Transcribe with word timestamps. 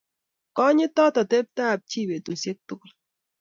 Konyitot 0.55 1.15
atepto 1.23 1.65
nyi 1.89 2.03
petusyek 2.09 2.57
tugul. 2.67 2.91